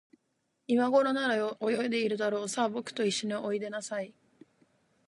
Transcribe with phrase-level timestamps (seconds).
[0.65, 2.49] いまごろなら、泳いでいるだろう。
[2.49, 4.15] さあ、ぼくといっしょにおいでなさい。